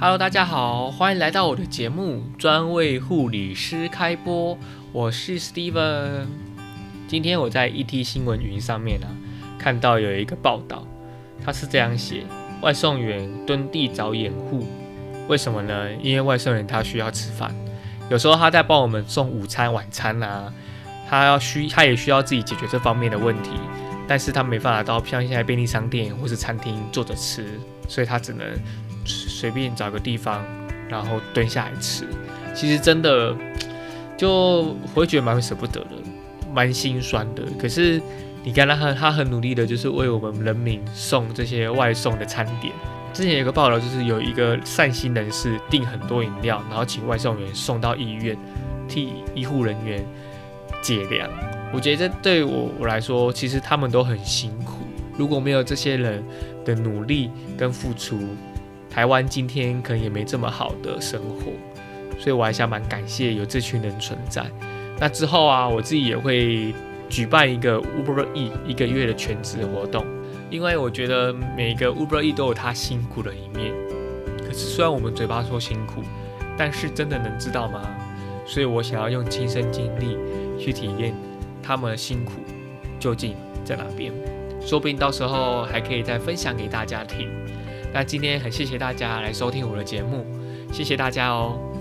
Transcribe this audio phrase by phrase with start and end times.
[0.00, 4.58] Hello，大家好，欢迎来到我的节目，专为护理师开播。
[4.92, 6.26] 我是 Steven。
[7.06, 9.06] 今天我在 ET 新闻云上面啊，
[9.56, 10.84] 看到有一个报道，
[11.44, 12.24] 他是这样写：
[12.60, 14.66] 外送员蹲地找掩护，
[15.28, 15.92] 为什么呢？
[16.02, 17.54] 因为外送员他需要吃饭，
[18.10, 20.52] 有时候他在帮我们送午餐、晚餐啊，
[21.08, 23.50] 他要需他也需要自己解决这方面的问题，
[24.08, 28.44] 但是他没办法到像现在便利商店或是餐厅坐着吃，所以他只能
[29.34, 30.44] 随便找个地方，
[30.88, 32.06] 然后蹲下来吃。
[32.54, 33.34] 其实真的
[34.16, 35.90] 就会觉得蛮舍不得的，
[36.52, 37.42] 蛮心酸的。
[37.58, 38.00] 可是
[38.44, 42.72] 你看他很他很努力的，就是为我们人民送这些外送的餐点。
[43.12, 48.36] 之前有个报道，就是有一个善心人士订很多饮料，然后请外送员送到医院，
[48.88, 50.04] 替医护人员
[50.80, 51.28] 解粮。
[51.72, 54.78] 我觉得这对我我来说，其实他们都很辛苦。
[55.16, 56.24] 如果没有这些人
[56.64, 58.18] 的努力跟付出，
[58.94, 61.50] 台湾今天可能也没这么好的生活。
[62.16, 64.46] 所以我还想蛮感谢有这群人存在。
[65.00, 66.72] 那之后啊，我自己也会
[67.08, 70.06] 举办一个 Uber E 一个月的全职活动，
[70.48, 73.74] 因为我觉得每个 Uber E 都有他辛苦的一面。
[74.38, 76.04] 可是虽然我们嘴巴说辛苦，
[76.56, 77.82] 但是真的能知道吗？
[78.46, 80.16] 所以我想要用亲身经历
[80.56, 81.12] 去体验
[81.62, 82.34] 他们的辛苦
[83.00, 83.34] 究竟
[83.64, 84.12] 在哪边，
[84.60, 87.28] 说不定到时候还可以再分享给大家听。
[87.94, 90.26] 那今天很谢谢大家来收听我的节目，
[90.72, 91.73] 谢谢大家哦。